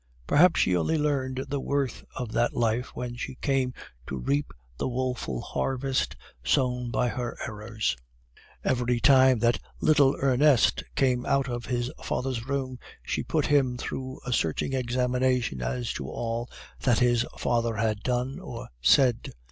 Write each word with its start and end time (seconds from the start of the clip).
Perhaps 0.25 0.59
she 0.61 0.75
only 0.75 0.97
learned 0.97 1.45
the 1.47 1.59
worth 1.59 2.03
of 2.15 2.31
that 2.31 2.53
life 2.55 2.87
when 2.95 3.15
she 3.15 3.35
came 3.35 3.71
to 4.07 4.17
reap 4.17 4.51
the 4.79 4.87
woeful 4.87 5.41
harvest 5.41 6.15
sown 6.43 6.89
by 6.89 7.07
her 7.07 7.37
errors. 7.45 7.95
"Every 8.63 8.99
time 8.99 9.37
that 9.41 9.59
little 9.79 10.15
Ernest 10.17 10.83
came 10.95 11.23
out 11.27 11.47
of 11.47 11.67
his 11.67 11.91
father's 12.03 12.47
room, 12.47 12.79
she 13.03 13.21
put 13.21 13.45
him 13.45 13.77
through 13.77 14.19
a 14.25 14.33
searching 14.33 14.73
examination 14.73 15.61
as 15.61 15.93
to 15.93 16.07
all 16.09 16.49
that 16.79 16.97
his 16.97 17.23
father 17.37 17.75
had 17.75 18.01
done 18.01 18.39
or 18.39 18.69
said. 18.81 19.31